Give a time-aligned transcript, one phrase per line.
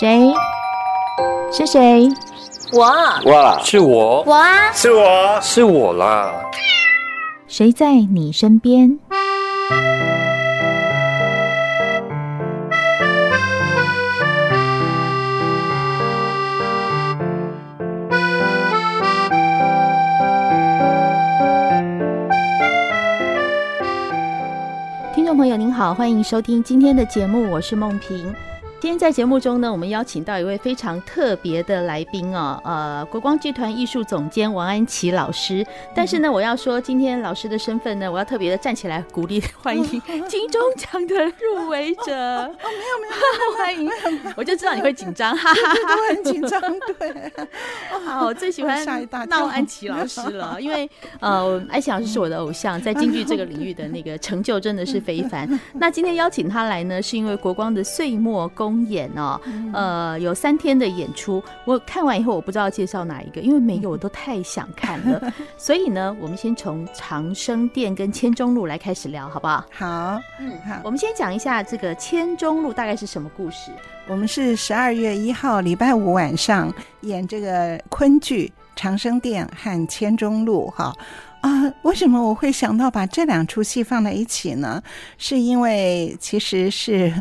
[0.00, 0.34] 谁？
[1.52, 2.08] 是谁？
[2.72, 2.82] 我
[3.30, 6.32] 哇，是我，我啊，是我，是我啦。
[7.46, 8.98] 谁在你身边？
[25.14, 28.34] 听众朋友您好，欢迎收听今天的节目，我是梦萍。
[28.84, 35.66] 今天在节目中呢，我们邀请到一位非常特别的来宾哦，呃，国光剧团艺术总监王安琪老师。
[35.94, 39.82] 但是呢，我要说今天老师的身份呢，我要特别的站起来鼓励欢迎
[40.28, 42.12] 金钟奖的入围者。
[42.14, 43.90] 哦，没有没有，欢迎，
[44.36, 46.60] 我就知道你会紧张，哈哈，我很紧张，
[46.98, 47.32] 对。
[48.04, 48.84] 好，我最喜欢
[49.30, 50.86] 闹安琪老师了，因为
[51.20, 55.48] 呃，安琪老师是我的偶像，在京剧这个领域的那个成就真的是非凡。
[55.72, 59.40] 那今天邀请他来呢，是因为国光的岁末公演哦，
[59.72, 61.42] 呃，有三天的演出。
[61.64, 65.32] 我看完以后，我不知道介绍哪一个，因为每个我都太想看了。
[65.58, 69.64] 所以呢，我们先从长生殿跟千钟路来开始聊，好不好？
[69.72, 70.80] 好，嗯，好。
[70.84, 73.70] 我们先讲一下这个千钟路大概是什么故事。
[74.06, 80.94] 我们是十二月一号礼拜五晚上演这个昆剧《长生殿》和《千钟路》哈。
[81.44, 84.82] 啊，为什么我会想到把这两出戏放在一起呢？
[85.18, 87.12] 是因为其实是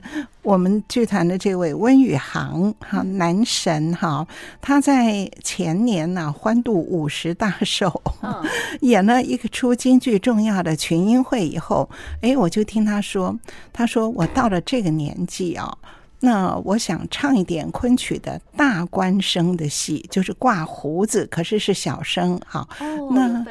[0.41, 4.25] 我们剧团的这位温宇航哈男神哈，
[4.61, 8.02] 他在前年呢欢度五十大寿，
[8.80, 11.89] 演了一个出京剧重要的群英会以后，
[12.21, 13.37] 哎，我就听他说，
[13.73, 15.77] 他说我到了这个年纪啊。
[16.25, 22.39] 那我想唱一点昆曲的大官生的戏，就是挂胡子，可是是小生。
[22.47, 23.45] 好，哦、那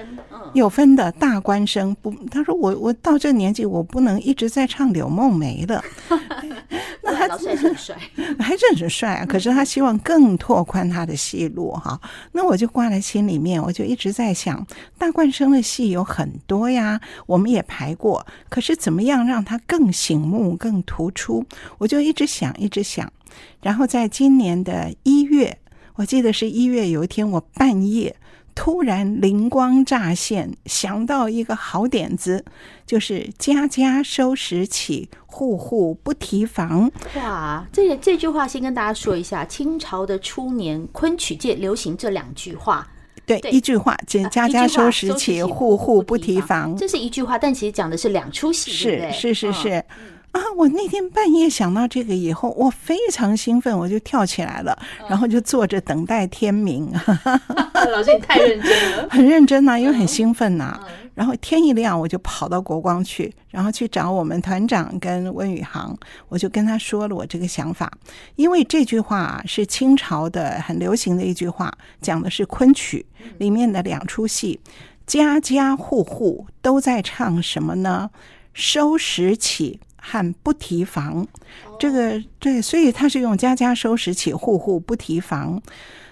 [0.55, 2.11] 有分，的大官生不？
[2.31, 5.85] 他说我我到这年纪，我不能一直在唱柳梦梅了。
[7.05, 7.97] 那他还是很帅，
[8.41, 9.27] 还是很帅啊！
[9.27, 12.01] 可是他希望更拓宽他的戏路哈。
[12.31, 21.45] 那我就挂在心里面，我就一直在想，大官生的戏有很多呀，我们也排过，可是怎么样让他更醒目、更突出？
[21.77, 22.51] 我就一直想。
[22.63, 23.13] 一直想，
[23.61, 25.59] 然后在今年的一月，
[25.97, 28.15] 我记得是一月有一天，我半夜
[28.55, 32.45] 突然灵光乍现，想到一个好点子，
[32.87, 36.91] 就是家家收拾起，户户不提防。
[37.17, 42.87] 哇，这这句话先跟大家说一下，清朝的初年，昆曲界流行这两句话。
[43.25, 46.77] 对，一句话，家家收拾起，户户不提防。
[46.77, 49.71] 这是一句话，但其实讲的是两出戏，是是是是。
[49.71, 49.85] 嗯
[50.33, 50.41] 啊！
[50.57, 54.77] 我那天半夜想到这个以后，我非常兴奋，我就跳起来了，
[55.09, 56.91] 然后就坐着等待天明。
[57.93, 60.89] 老师，你太认真了， 很认真呐、啊，因为很兴奋呐、啊。
[61.15, 65.95] 然后天一亮，我就跑到国光去，然后去找我们团长跟温宇航，
[66.29, 67.93] 我就跟他说了我这个想法，
[68.37, 73.05] 因为这句话是清朝的很流行的一句话，讲的是昆曲
[73.37, 74.59] 里面的两出戏，
[75.07, 78.09] 家家户户都在唱什么呢？
[78.55, 79.81] 收拾起。
[80.05, 81.25] 和不提防，
[81.79, 85.63] 这个对，所以他是用家家收拾起，户户不提防。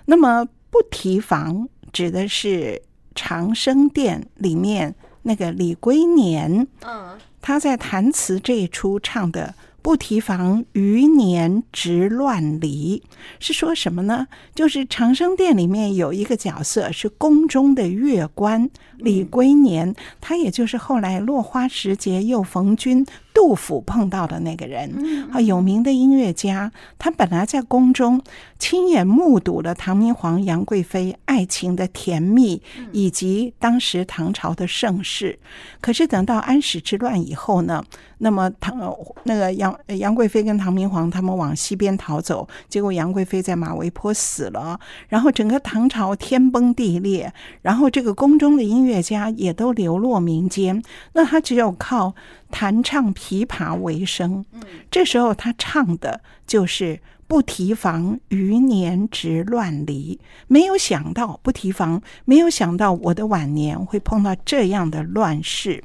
[0.04, 2.80] 那么不提防指的是
[3.16, 9.54] 长生殿里面那个李龟年，嗯，他在弹词这一出唱的。
[9.82, 13.02] 不提防余年直乱离，
[13.38, 14.28] 是说什么呢？
[14.54, 18.68] 就是长生殿里面有一个角色是宫中的乐官
[18.98, 23.06] 李龟年，他也就是后来落花时节又逢君
[23.40, 26.70] 杜甫碰到的那个人啊，有名的音乐家。
[26.98, 28.20] 他本来在宫中
[28.58, 32.60] 亲眼目睹了唐明皇杨贵妃爱情的甜蜜，
[32.92, 35.38] 以及当时唐朝的盛世。
[35.80, 37.82] 可是等到安史之乱以后呢，
[38.18, 38.78] 那么唐
[39.24, 50.82] 那个杨杨贵妃跟唐明皇他们往西边逃走，结果杨贵妃在马嵬坡死了，然后整个唐朝天崩地裂，然后这个宫中的音乐家也都流落民间，
[51.14, 52.14] 那他只有靠
[52.50, 54.44] 弹唱琵琶为生。
[54.90, 57.00] 这时候他唱的就是。
[57.30, 60.18] 不提防余年直乱离，
[60.48, 65.84] 没有想到不提防，没有想到我的晚年会碰到这样的乱世。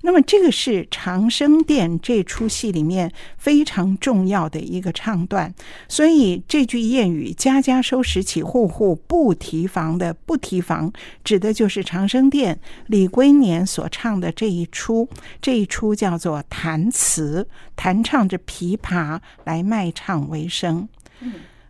[0.00, 5.54] 那么，这个是长生殿这出戏里面非常重要的一个唱段。
[5.86, 10.90] 所以，这句谚语“家家收拾起，户户不提防”的“不提防”，
[11.22, 15.06] 指的就是长生殿李龟年所唱的这一出。
[15.42, 20.85] 这一出叫做弹词，弹唱着琵琶来卖唱为生。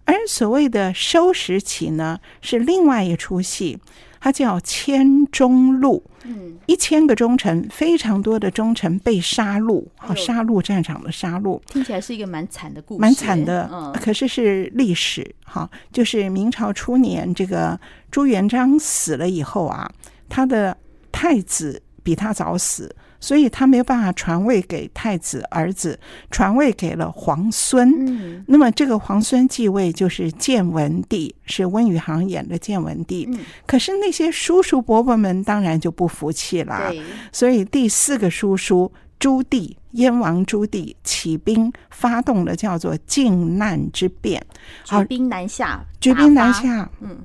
[0.04, 3.76] 而所谓的收拾起呢，是另外一出戏，
[4.20, 6.02] 它叫《千钟鹿》。
[6.22, 13.69] 嗯，一千个忠臣，非常多的忠臣被杀戮，好、哎、杀戮战场的杀戮，听起来是一个蛮惨的故事，蛮惨的。
[13.72, 17.78] 嗯，可是是历史哈，就是明朝初年，这个
[18.10, 19.90] 朱元璋死了以后啊，
[20.28, 20.76] 他的
[21.10, 22.94] 太子比他早死。
[23.26, 25.99] 所以他没有办法传位给太子儿子，
[26.31, 27.93] 传位给了皇孙。
[28.06, 33.26] 嗯，那么这个皇孙继位就是建文帝，是温宇航演的建文帝。
[33.28, 36.93] 嗯，可是那些叔叔伯伯们当然就不服气了。
[36.93, 37.02] 对，
[37.32, 44.40] 所以第四个叔叔朱棣，燕王朱棣起兵发动了叫做靖难之变，
[44.84, 46.88] 举兵南下，举兵南下。
[47.00, 47.19] 嗯，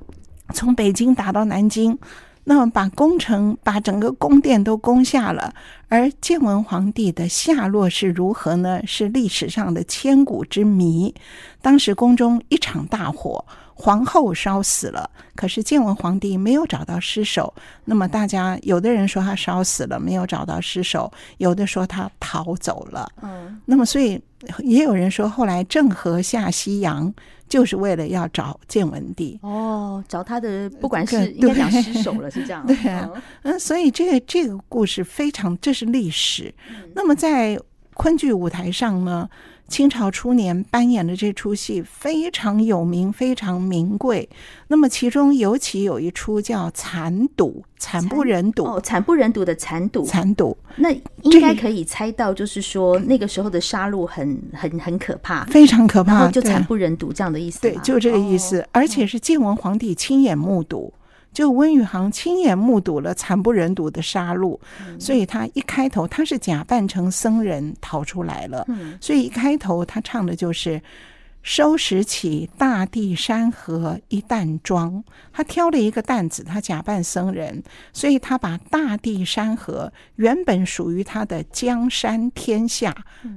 [0.51, 1.95] 从北京打到南京。
[2.43, 5.53] 那么把宫城、把整个宫殿都攻下了，
[5.87, 8.81] 而建文皇帝的下落是如何呢？
[8.85, 11.13] 是历史上的千古之谜。
[11.61, 13.45] 当时宫中一场大火，
[13.75, 17.53] 皇后烧死了，可是建文皇帝没有找到尸首。
[17.85, 23.07] 那么大家有的人说他烧死了，没有找到尸首；有的说他逃走了。
[23.21, 24.19] 嗯，那么所以
[24.59, 27.13] 也有人说，后来郑和下西洋。
[27.51, 32.63] 就是为了要找建文帝哦，找他的不管是应该讲失手了，是这样。
[32.65, 33.11] 对啊，
[33.41, 36.55] 嗯，所以这个这个故事非常，这是历史。
[36.69, 37.59] 嗯、那么在
[37.95, 39.29] 昆剧舞台上呢？
[39.71, 44.29] 清朝初年扮演的这出戏非常有名，非常名贵。
[44.67, 50.55] 那么其中尤其有一出叫《残赌》，惨不忍睹哦，惨不忍睹的残赌，残赌。
[50.75, 50.91] 那
[51.23, 57.61] 应该可以猜到，就是说那个时候的杀戮很很很可怕，非常可怕，然后就惨不忍睹这样的意思。
[57.61, 60.93] 对，就这个意思，哦、而且是建文皇帝亲眼目睹。
[61.33, 64.59] 就温宇航亲眼目睹了惨不忍睹的杀戮，
[64.99, 68.65] 所以他一开头他是假扮成僧人逃出来了，
[68.99, 70.81] 所以一开头他唱的就是
[71.41, 77.63] “收拾起大地山河一担装”，他挑了一个担子，他假扮僧人，
[77.93, 82.95] 所以他把大地山河原本属于他的江山天下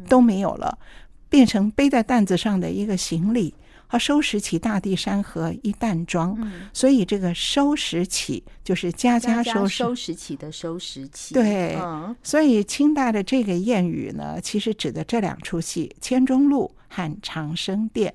[0.08, 0.78] 都没有了，
[1.28, 3.54] 变成背在担子上的一个行李。
[3.88, 11.32] 他收拾起大地山河一担装，嗯、所以这个收拾起就是家家收拾，收拾起的收拾起。
[11.32, 18.12] 对，嗯、所以清代的这个谚语呢，其实指的这两出戏《千钟鹿》和《长生殿》。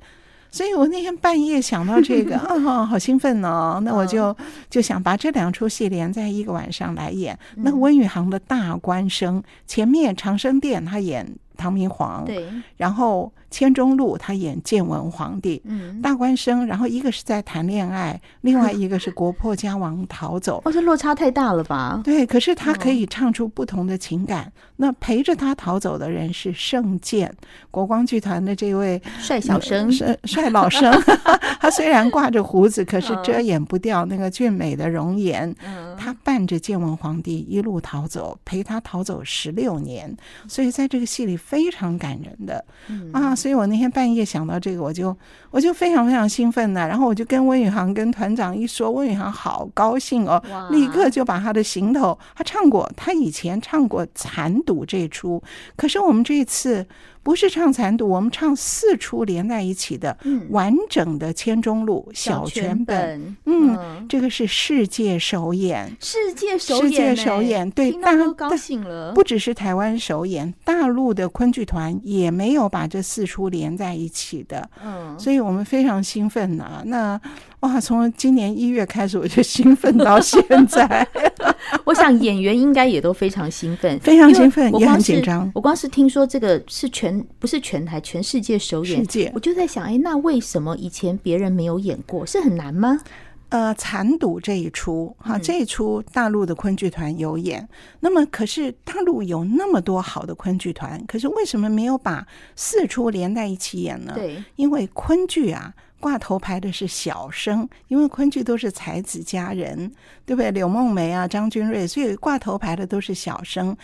[0.52, 3.80] 所以我那天半夜想到这个， 啊、哦，好兴奋哦！
[3.86, 4.36] 那我就
[4.70, 7.38] 就想把这两出戏连在一个晚上来演。
[7.56, 12.46] 嗯、那温宇航的大官生，前面《长生殿》他演唐明皇，对，
[12.76, 13.32] 然后。
[13.50, 20.62] 千钟鹿，他演建文皇帝，嗯，大官生，然后一个是在谈恋爱，另外一个是国破家亡逃走。
[20.66, 22.02] 哦，这落差太大了吧？
[22.04, 24.46] 对，可是他可以唱出不同的情感。
[24.46, 27.34] 嗯、那陪着他逃走的人是盛鉴，
[27.72, 30.94] 国光剧团的这位帅小生，帅帅老生。
[31.60, 35.54] 他虽然挂着胡子，可是遮掩不掉那个俊美的容颜。
[35.66, 40.16] 嗯，他伴着建文皇帝一路逃走，陪他逃走十六年，
[40.48, 42.64] 所以在这个戏里非常感人的。
[42.88, 43.36] 嗯啊。
[43.40, 45.16] 所以我那天半夜想到这个，我就
[45.50, 46.86] 我就非常非常兴奋呢。
[46.86, 55.42] 然后我就跟温宇航跟团长一说，温宇航好高兴哦，立刻就把他的行头，他唱过，他以前唱过《残赌》这出，
[55.78, 56.86] 可是我们这次。
[57.22, 60.18] 不是唱残赌，我们唱四出连在一起的
[60.50, 63.36] 完整的《千钟鹿》小全本。
[63.46, 69.12] 嗯，这个是世界首演，世界首演，世界首演，对，大家都高兴了。
[69.14, 74.70] 不只是台湾首演，大陆的昆剧团也没有把这四出连在一起的。
[74.84, 76.84] 嗯，所以我们非常兴奋呐、啊。
[76.86, 77.20] 那
[77.62, 81.06] 哇，从今年一月开始我就兴奋到现在。
[81.84, 85.52] 我想演员应该也都非常兴奋，非常兴奋，也很紧张。
[85.54, 92.26] 我光是听说这个是全不是全台全世界首演，世界我就在想，哎，那为什么以前别人没有演过？
[92.26, 93.02] 是很难吗？
[93.50, 97.60] 呃，残赌这一出哈，这一出大陆的昆剧团有演。
[97.62, 97.68] 嗯、
[98.00, 102.26] 那么，可是大陆有那么多好的昆剧团，可是为什么没有把
[102.56, 104.14] 四出连在一起演呢？
[104.16, 105.74] 对，因为昆剧啊。
[106.00, 109.92] 挂头牌的是小生，因为昆剧都是才子佳人，
[110.26, 110.50] 对不对？
[110.52, 113.76] 柳梦梅啊，张君瑞，所以挂头牌的都是小生。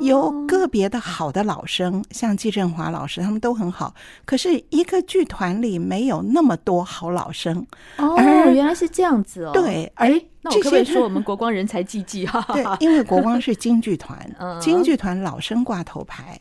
[0.00, 3.94] 有个别的好的老生，像季振华老师，他们都很好。
[4.24, 7.66] 可是一个剧团里没有那么多好老生。
[7.98, 8.14] 哦，
[8.52, 9.52] 原来是这样子哦。
[9.52, 10.10] 对，而。
[10.48, 12.44] 那我可不可以说我们国光人才济济哈？
[12.54, 14.18] 对，因为国光是京剧团，
[14.60, 16.38] 京剧团老生挂头牌，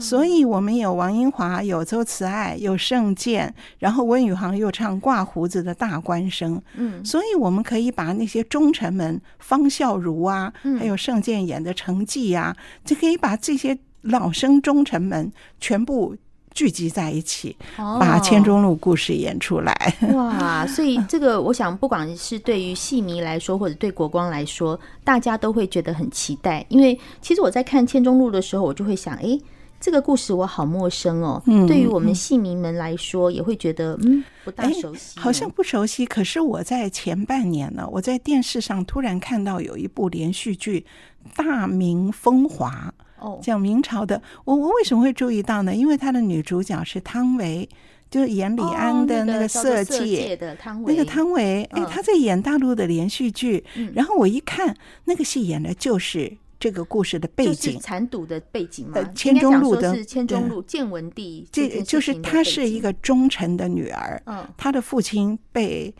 [0.00, 16.16] 所以我们有王英华，有周慈爱，有盛剑，然后温宇航又唱挂胡子的大官生，嗯，所以我们可以把那些忠臣们，方孝孺啊，还有盛剑演的程绩啊，就可以把这些老生忠臣们全部。
[16.54, 19.74] 聚集在一起，把千中路故事演出来。
[20.02, 20.64] 哦、哇！
[20.66, 26.64] 所以这个，我想不管是对于戏迷来说，或者对国光来说，大家都会觉得很期待。
[26.68, 29.36] 因为其实我在看千中路的时候，我就会想，哎，
[29.80, 31.42] 这个故事我好陌生哦。
[31.46, 36.06] 嗯，对于我们戏迷们来说，也会觉得嗯不大熟悉，好像不熟悉。
[36.06, 40.86] 可是我在前半年呢，我在电视上突然看到有一部连续剧
[41.36, 42.94] 《大明风华》。
[43.42, 45.74] 讲明朝的，我我为什么会注意到呢？
[45.74, 47.68] 因为他的女主角是汤唯，
[48.10, 50.94] 就是演李安的那个《色戒》的汤唯。
[50.94, 53.64] 那个汤唯，哎，她在演大陆的连续剧。
[53.94, 59.02] 然后我一看，那个戏演的就是这个故事的背景，残赌的背景嘛。
[59.14, 64.20] 千钟路的是千钟路建文帝，这就是她是一个忠臣的女儿。
[64.26, 65.94] 嗯，她的父亲被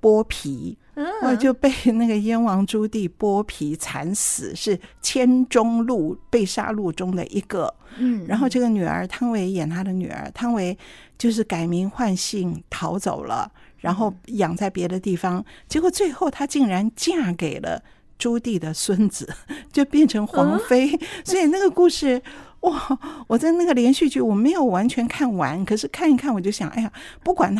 [0.00, 0.78] 剥皮。
[1.22, 7.72] 我就被那个燕王朱棣剥皮惨死，是千钟路被杀戮中的一个。
[7.98, 10.76] 嗯，然后这个女儿汤唯演她的女儿，汤唯
[11.16, 17.82] 就是改名换姓逃走了，然后养在别的地方，结果最后她竟然嫁给了
[18.18, 19.28] 朱棣的孙子，
[19.72, 20.98] 就变成皇妃。
[21.24, 22.22] 所以那个故事。
[22.60, 22.78] 哇！
[23.26, 26.92] 我在那个连续剧我没有完全看完，可是看一看我就想，哎呀，
[27.24, 27.56] 不管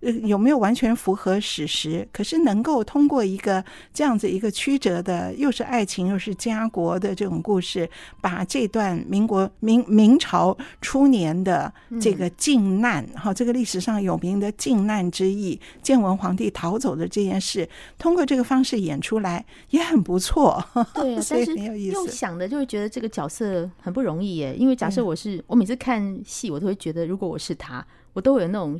[0.00, 7.88] 它有没有完全符合史实，可是能够通过一个这样子一个曲折的，又是爱情又是家国的这种故事，
[8.20, 20.62] 把这段民国明明朝初年的这个靖难哈、嗯，这个历史上有名的靖难之役，建文皇帝逃走的这件事，通过这个方式演出来也很不错。
[20.94, 24.54] 对，但是用想的就会觉得这个角色很不容易耶。
[24.56, 28.78] 因为假设我是我每次看戏，我都会觉得如果我是他，我都会有那种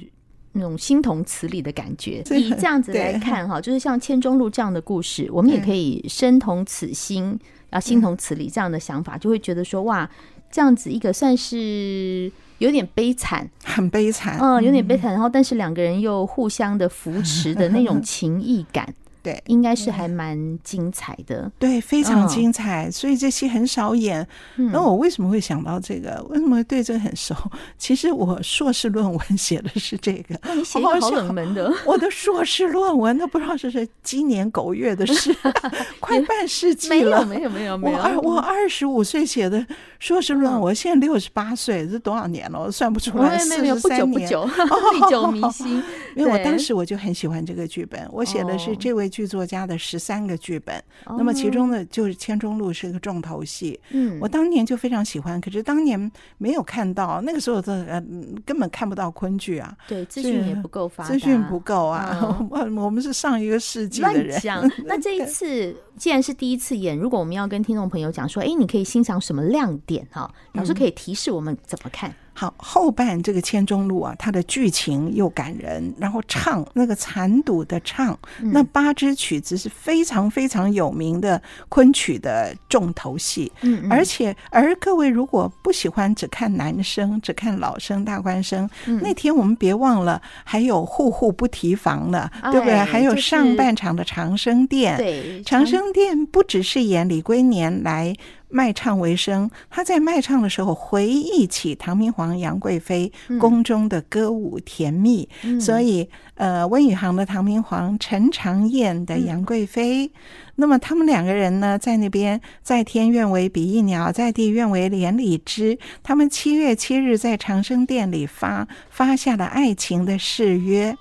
[0.57, 2.23] 那种心同此理的感觉。
[2.37, 7.39] 以这样子来看哈， 就是像千钟路这样的故事，我们也可以身同此心，
[7.71, 10.09] 然后心同此理这样的想法，就会觉得说哇，
[10.51, 15.13] 这样子一个算是有点悲惨，很悲惨，嗯，有点悲惨。
[15.13, 18.95] 然后但是两个人又互相的扶持的那种 情谊感。
[19.27, 21.51] 对，应该是还蛮精彩的。
[21.59, 24.25] 对，非常精彩，哦、所以这戏很少演。
[24.55, 26.25] 那、嗯、我为什么会想到这个？
[26.29, 27.35] 为什么对这个很熟？
[27.77, 30.39] 其实我硕士论文写的是这个。
[30.65, 31.75] 写好冷门的？
[31.85, 35.35] 我的硕士论文，那不知道是是鸡年狗月的事，
[35.99, 37.27] 快半世纪了。
[37.27, 37.99] 没有，没有，没有，没有。
[37.99, 39.67] 我二我二十五岁写的
[39.99, 42.61] 硕士论文，我现在六十八岁，这多少年了？
[42.61, 44.31] 我算不出来，四十三年。
[44.95, 45.83] 历久弥新。
[46.15, 49.11] 因为我当时我就很喜欢这个剧本，我写的是这位。
[49.17, 53.81] 剧作家的十三个剧本，那么其中呢就是《千钟路》是个重头戏。
[53.93, 58.05] 嗯，我当年就非常喜欢，可是当年没有看到，那个时候的呃
[58.45, 62.39] 根本看不到昆剧啊，对，资讯也不够发达，资讯不够啊。
[62.51, 64.39] 我们是上一个世纪的人。
[64.85, 70.31] 那这一次既然是第一次演，如果我们要跟听众朋友讲说，哎，你可以欣赏什么亮点哈？
[70.53, 72.15] 老师可以提示我们怎么看？
[72.39, 81.41] 好，后半这个千钟路啊，它的剧情又感人，然后唱那个残赌的唱，那八支曲子是非常非常有名的
[81.71, 83.51] 昆曲的重头戏。
[83.63, 88.69] 嗯，而且而各位如果不喜欢只看男声，只看老生大官生，
[89.01, 92.75] 那天我们别忘了还有户户不提防了，对不对？
[92.77, 98.15] 还有上半场的长生殿，对，长生殿不只是演李龟年来。
[98.49, 110.11] 卖唱为生，他在卖唱的时候回忆起唐明皇、杨贵妃宫中的歌舞甜蜜，嗯、所以呃，温宇航的唐明皇，陈长燕的杨贵妃，嗯、
[110.57, 120.97] 那么他们两个人呢，在那边在天愿为比翼鸟，在地愿为连理枝，他们七月七日在长生殿里发发下了爱情的誓约。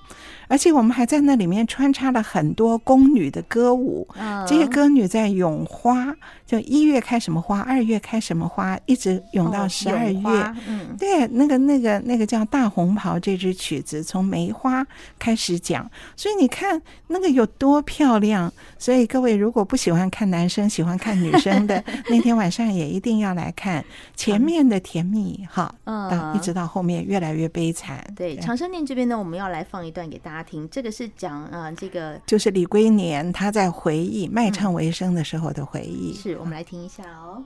[0.48, 4.06] 而且我们还在那里面穿插了很多宫女的歌舞，
[4.46, 6.14] 这些歌女在咏花，
[6.46, 10.54] 就一月开什么花，二月开什么花，一直咏到十二月。
[10.68, 14.86] 嗯，对，那个那个那个叫《大红袍》这支曲子，从梅花
[15.26, 18.52] 开始讲，所以你看那个有多漂亮。
[18.78, 28.06] 所以各位如果不喜欢看男生，喜欢看女生的， 那天晚上也一定要来看前面的甜蜜哈，嗯，一直到后面越来越悲惨。
[28.14, 30.44] 对，长生殿这边呢，我们要来放一段给大家。
[30.44, 36.12] 听，这个是讲啊、呃，这个就是李龟年他在回忆卖唱为生的时候的回忆。
[36.12, 37.42] 嗯、是我们来听一下哦。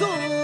[0.00, 0.39] soul.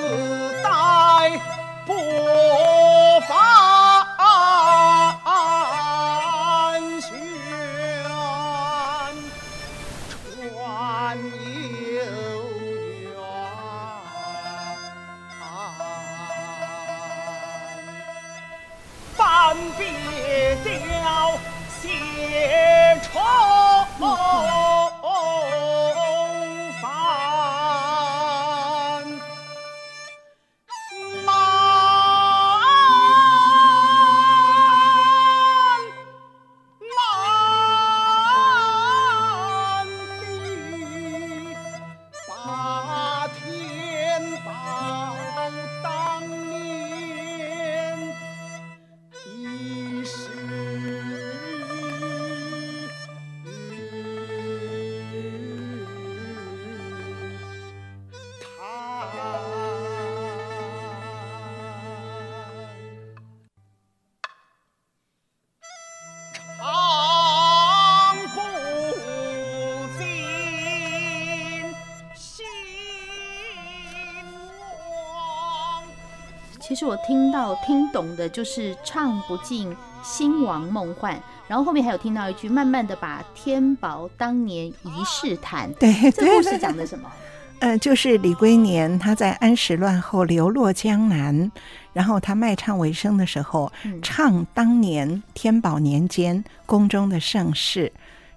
[76.77, 81.19] 实我听到听懂的就是唱不尽兴亡梦幻，
[81.49, 85.73] 然后后面还有听到一句，慢慢的把天宝当年一世谈。
[85.75, 87.11] 对， 这故事讲的什么？
[87.59, 91.51] 呃，就是李龟年他在安史乱后流落江南，
[91.95, 97.91] 然后他卖唱为生的时候，嗯、唱当年天宝年间宫中的盛世，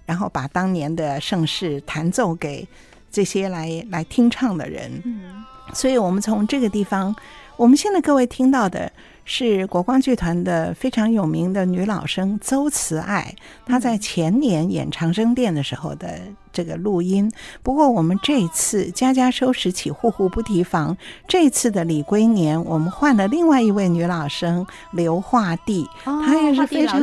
[0.05, 2.65] 然后把当年的盛世弹奏给
[3.11, 5.01] 这些来来听唱的人。
[5.03, 5.43] 嗯，
[5.73, 7.13] 所以我们从这个地方。
[7.59, 8.89] 我们现在各位听到的
[9.25, 13.35] 是国光剧团的非常有名的女老生邹慈爱，
[13.65, 16.19] 她在前年演长生殿的时候的
[16.53, 17.29] 这个录音。
[17.61, 20.95] 不过我们这一次家家收拾起，户户不提防。
[21.27, 27.01] 这次的李龟年，我们换了另外一位女老生刘化娣，她也是非常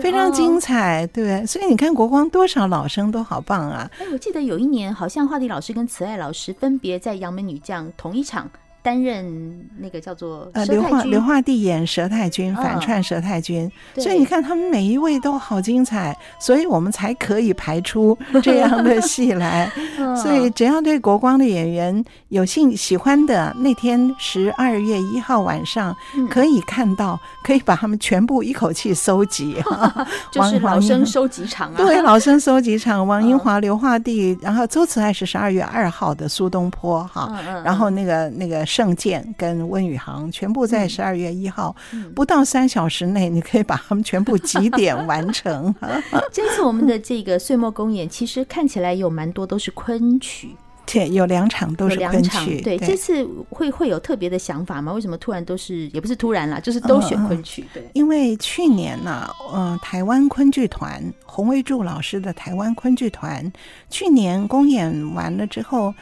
[0.00, 1.44] 非常精彩，对。
[1.46, 3.90] 所以你看国光多少老生都好棒啊！
[3.98, 8.48] 哎，我记得有一年好像化娣老师跟慈爱老师分别在《杨门女将》同一场。
[8.86, 13.66] 担任那个叫做呃刘化刘化地演佘太君，反串佘太君，
[13.96, 19.68] 哦，所以你看他们每一位都好精彩，所以我们才可以排出 这样的戏来。
[20.22, 25.92] 所以只要对国光的演员有兴喜欢的，那天十二月一号晚上
[26.30, 29.56] 可以看到，可以把他们全部一口气搜集，
[30.30, 31.76] 就是老生收集场啊。
[31.76, 38.64] 对，老生收集场，王英华、刘化地，然后周慈爱是十二月二号的苏东坡哈，然后那个那个。
[38.76, 45.74] 盛鉴跟温宇航全部在十二月一号，嗯，不到三小时内，你可以把他们全部几点完成。
[46.30, 52.60] 这次我们的这个岁末公演，其实看起来有蛮多都是昆曲，对，有两场都是昆曲。
[52.60, 54.92] 对，对，这次会会有特别的想法吗？
[54.92, 57.64] 为什么突然都是，也不是突然啦，就是都选昆曲？
[57.72, 63.50] 对，因为去年呢，啊，呃，台湾昆剧团洪维柱老师的台湾昆剧团
[63.88, 65.94] 去年公演完了之后。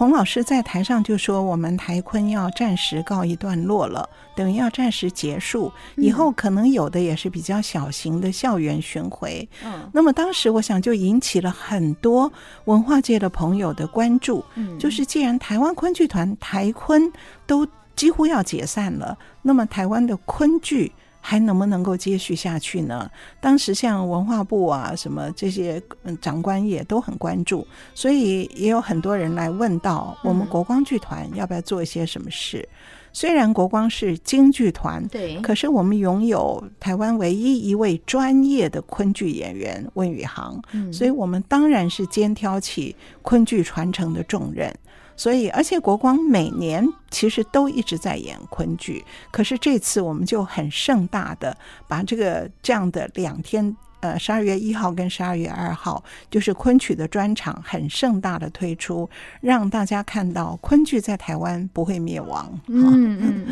[0.00, 5.70] 洪老师在台上就说：“我们台昆要暂时告一段落了，等于要暂时结束。
[5.96, 9.46] 以后可能有的也是比较小型的校园巡回。
[9.62, 12.32] 嗯，那么当时我想就引起了很多
[12.64, 14.42] 文化界的朋友的关注。
[14.54, 17.12] 嗯，就是既然台湾昆剧团台昆
[17.46, 23.10] 都几乎要解散了，那么台湾的昆剧。”还能不能够接续下去呢？
[23.40, 25.80] 当时像文化部啊，什么这些
[26.20, 32.66] 长官也都很关注，所以也有很多人来问到我们国光剧团要不要做一些什么事。
[32.72, 32.76] 嗯、
[33.12, 44.74] 虽然国光是京剧团，对，可是我们拥有台湾唯一一位专业的昆剧演员温宇航，嗯，所以我们当然是肩挑起昆剧传承的重任。
[45.20, 51.54] 所以，而且国光每年其实都一直在演昆剧，可是这次我们就很盛大的
[51.86, 53.76] 把这个这样的两天。
[54.00, 59.08] 呃，十二月一号跟十二月二号就是昆曲的专场，很盛大的推出，
[59.40, 62.50] 让大家看到昆剧在台湾不会灭亡。
[62.68, 63.44] 嗯嗯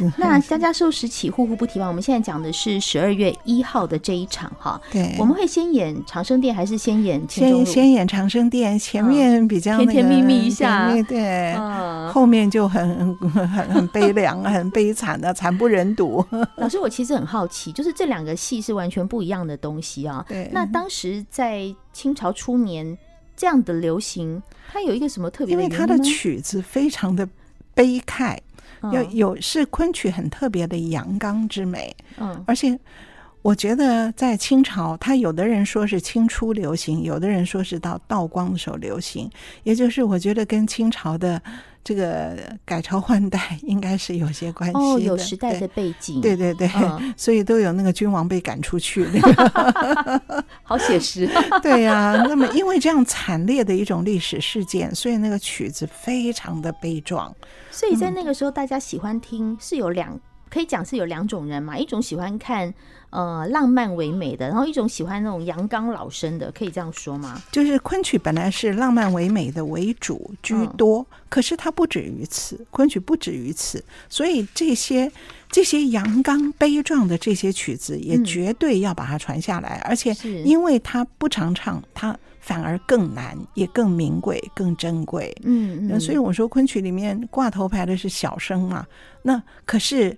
[0.00, 0.12] 嗯。
[0.16, 1.88] 那家家收拾起，户户不提防。
[1.88, 4.80] 我们现在讲的是十二月一号的这一场哈。
[4.92, 5.14] 对。
[5.18, 7.20] 我们会先演长生殿，还是先演？
[7.28, 11.54] 先先演长生殿，前面比较、那个、甜甜蜜蜜一下，对。
[11.54, 16.24] 嗯、后面就很很很悲凉、很悲惨的，惨不忍睹。
[16.56, 19.93] 老师，我其实很好奇，就是这两个戏是完全不一样的东西。
[20.02, 22.98] 啊，对，那当时在清朝初年
[23.36, 25.62] 这样的流行，它有一个什么特别的？
[25.62, 27.28] 因为它的曲子非常的
[27.72, 28.36] 悲慨，
[28.92, 31.94] 要有是昆曲很特别的阳刚之美。
[32.18, 32.76] 嗯，而且
[33.42, 39.30] 我觉得在清朝，他有的人说是清初流行，有的人说是到道光的时候流行，
[39.62, 41.40] 也就是我觉得跟清朝的。
[41.84, 49.06] 这个改朝换代应该是有些关系的，哦，有时代的背景，对对对，嗯、 所以都有那个君王被赶出去，
[50.64, 51.28] 好写实。
[51.62, 57.30] 对呀、啊，那么因为这样惨烈的一种历史事件，所以那个曲子非常的悲壮。
[57.70, 60.18] 所以在那个时候，大家喜欢听是有两，
[60.50, 62.72] 可以讲是有两种人嘛，一种喜欢看。
[63.10, 67.40] 呃浪漫唯美的，然后一种喜欢那种阳刚老生的，可以这样说吗？
[67.52, 75.08] 就是昆曲本来是浪漫唯美的为主居多，嗯、可是它不止于此，昆曲不止于此，所以这些
[75.48, 82.18] 这些阳刚悲壮的这些曲子也绝对要把它传下来，嗯、而且因为它不常唱，它。
[82.40, 85.34] 反而更难，也更名贵，更珍贵。
[85.44, 88.86] 嗯嗯，所以我说昆曲里面挂头牌的是小生嘛。
[89.22, 90.14] 那可是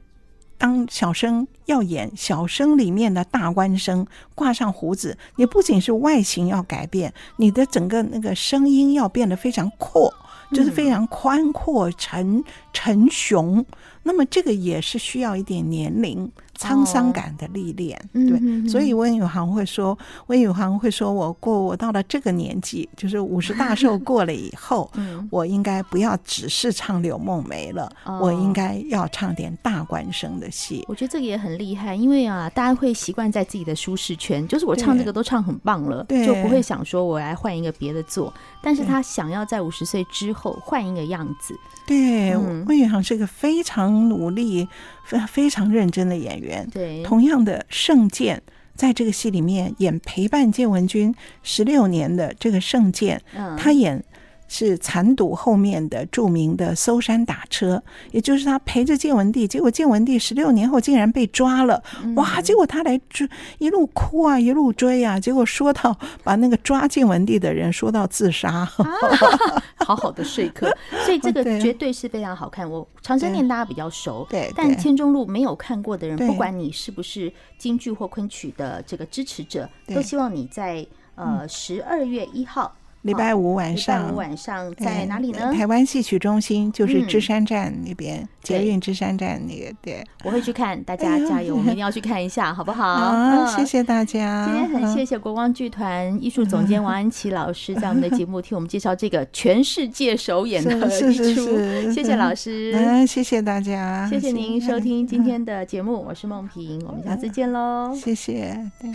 [0.59, 10.12] 当小生要演小生里面的大官生，挂上胡子，你不仅是外形要改变，你的整个那个声音要变得非常阔，
[10.53, 12.42] 就是非常宽阔、沉
[12.73, 13.64] 沉雄。
[14.03, 16.31] 那么这个也是需要一点年龄。
[16.59, 30.85] 沧桑感的历练，哦、对，嗯、哼哼所以温宇航会说，温宇航会说，我过我到了这个年纪，就是五十大寿过了以后， 嗯、我应该不要只是唱柳梦梅了，哦、我应该要唱点大官生的戏。
[30.87, 36.27] 我觉得这个也很厉害，因为啊，大家会习惯在自己的舒适圈，就是我唱这个都唱很棒了，对。
[36.27, 38.35] 就不会想说我来换一个别的做。
[38.61, 41.57] 但是他想要在五十岁之后换一个样子。
[41.87, 44.66] 对，温宇航是个非常努力、
[45.07, 46.69] 非非常认真的演员。
[46.71, 48.42] 对，同样的圣剑
[48.75, 54.05] 在这个戏里面演陪伴建文君十六年的这个圣剑，嗯、他演。
[54.49, 57.83] 是残赌后面的著名的搜山打车，
[58.13, 61.83] 也就是他陪着建文帝，结果建文帝十六年后竟然被抓了，
[62.15, 62.41] 哇！
[62.41, 63.29] 结果他来追，
[63.59, 68.71] 一路哭啊，一路追啊，结果说到把那个抓建文帝的人说到自杀，啊、
[69.77, 70.71] 好好的说客，
[71.05, 72.71] 所以这个绝对是非常好看。
[72.71, 82.75] 我长生殿大家比较熟，对，但千钟路没有看过的人，不管你是不是京剧或昆曲的这个支持者，都希望你在呃十二月一号。
[83.07, 85.53] 礼拜五晚上，礼拜五晚上在哪里呢？
[85.55, 89.73] 台湾戏曲中心，就是芝山站那边，捷运芝山站那个。
[89.81, 92.97] 对，我会去看，大家加油，我们一定要去看一下，好不好？
[92.97, 94.45] 好，谢谢大家。
[94.47, 102.73] 今天很谢谢国光剧团艺术总监王安琪老师在我们的节目 替我们介绍这个全世界首演的一出，谢谢老师。
[102.75, 108.59] 嗯，谢谢大家，谢谢您收听今天的节目，我是梦萍，我们下次见喽，谢谢。
[108.81, 108.90] 对。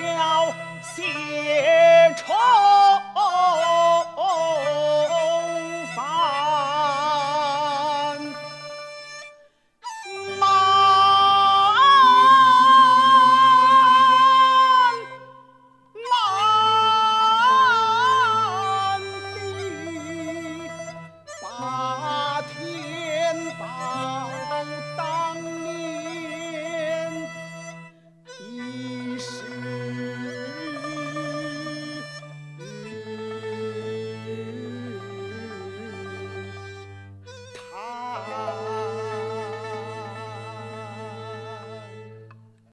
[0.00, 2.32] 暂别掉谢愁